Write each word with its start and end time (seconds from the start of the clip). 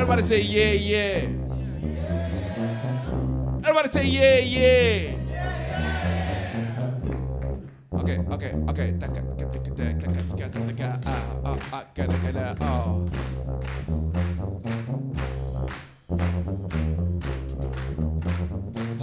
Everybody 0.00 0.22
say 0.22 0.40
yeah, 0.40 0.72
yeah. 0.72 1.28
Everybody 3.62 3.88
say 3.90 4.06
yeah, 4.06 4.38
yeah. 4.38 5.16
Okay, 7.92 8.18
okay, 8.32 8.54
okay. 8.70 8.94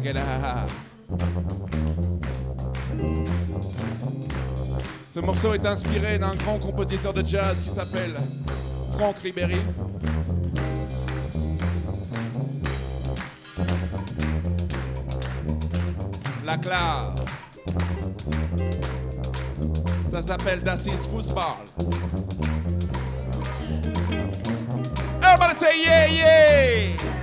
It 0.00 0.16
out. 0.16 0.70
Ce 5.10 5.20
morceau 5.20 5.52
est 5.52 5.66
inspiré 5.66 6.18
d'un 6.18 6.34
grand 6.34 6.58
compositeur 6.58 7.12
de 7.12 7.26
jazz 7.26 7.60
qui 7.60 7.68
s'appelle 7.68 8.14
Frank 8.92 9.18
Ribéry. 9.18 9.60
La 16.48 16.56
clave. 16.56 17.14
Ça 20.10 20.22
s'appelle 20.22 20.62
Das 20.62 20.88
Fußball. 20.88 21.44
Everybody 25.20 25.54
say 25.54 25.82
yeah, 25.84 26.06
yeah! 26.06 27.17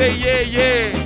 Say 0.00 0.16
yeah, 0.16 0.40
yeah. 0.40 0.99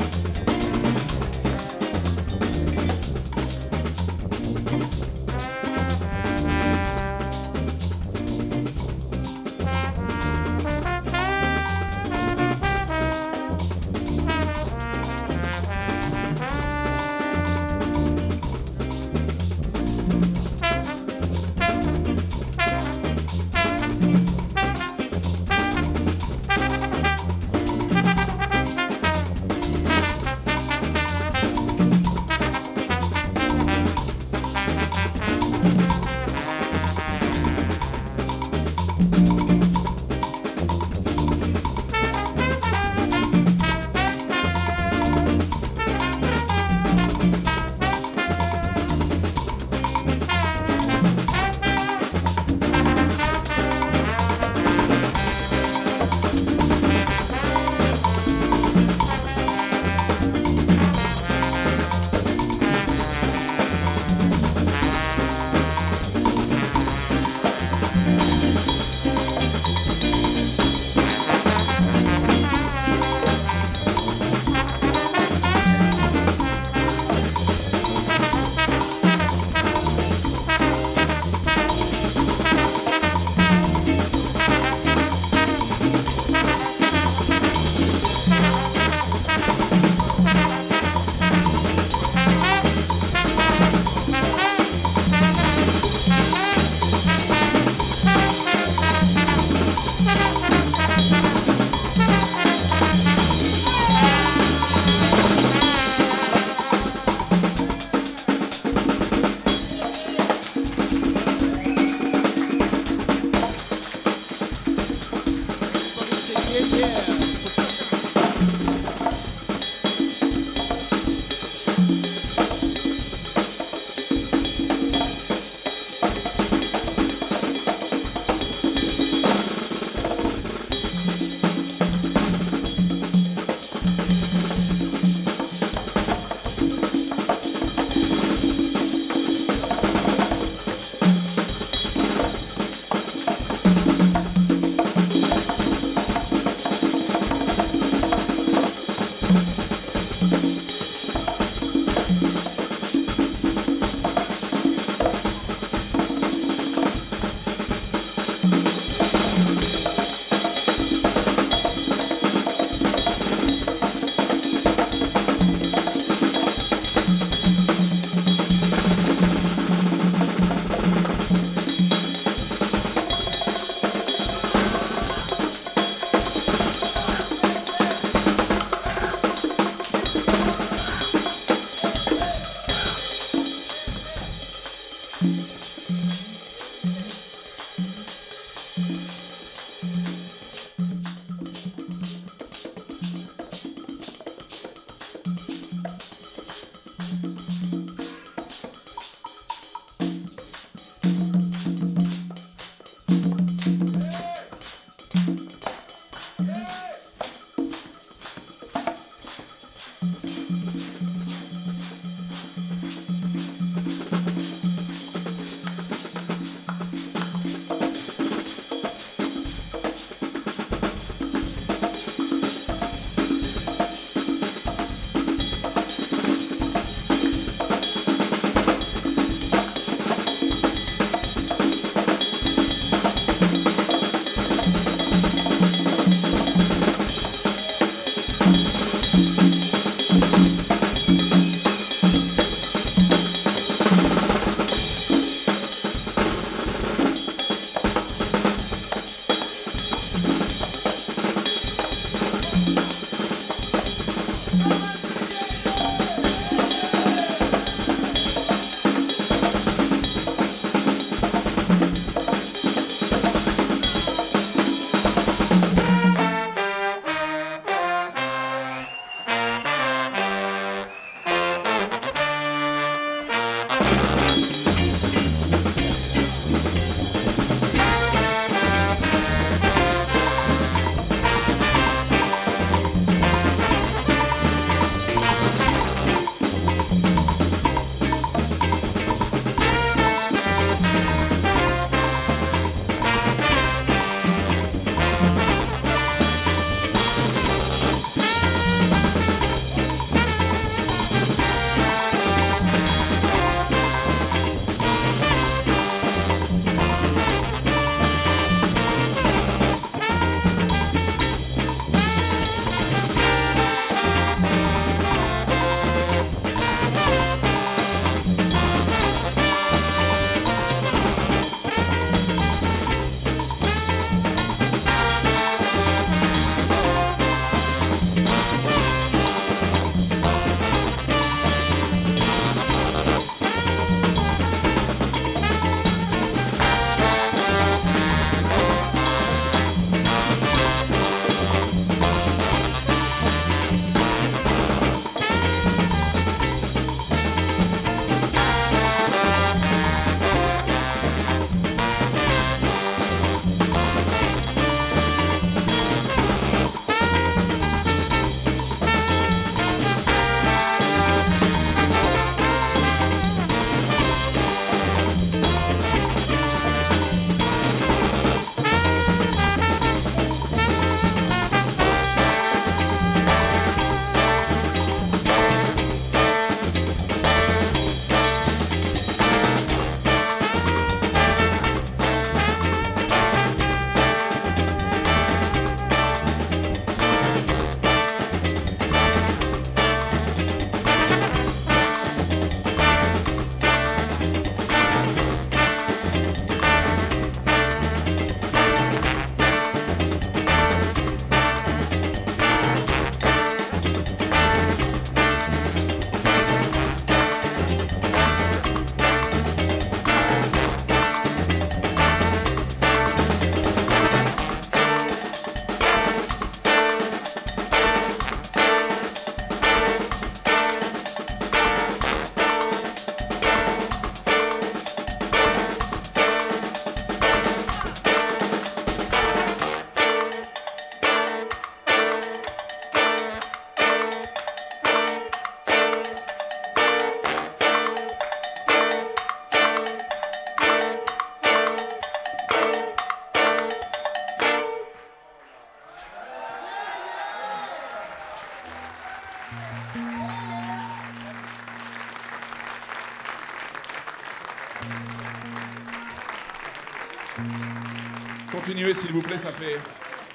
Continuez 458.50 458.94
s'il 458.94 459.12
vous 459.12 459.22
plaît, 459.22 459.38
ça 459.38 459.52
fait, 459.52 459.78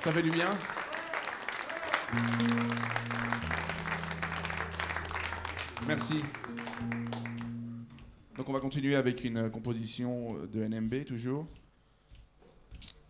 ça 0.03 0.11
fait 0.11 0.21
du 0.21 0.29
bien. 0.29 0.49
Merci. 5.87 6.21
Donc 8.37 8.47
on 8.47 8.53
va 8.53 8.59
continuer 8.59 8.95
avec 8.95 9.23
une 9.23 9.49
composition 9.49 10.35
de 10.51 10.65
NMB 10.65 11.05
toujours. 11.05 11.47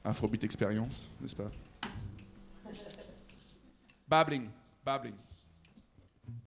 Afrobeat 0.03 0.43
Experience, 0.43 1.11
n'est-ce 1.19 1.35
pas? 1.35 1.51
Babbling, 4.07 4.47
babbling. 4.83 5.13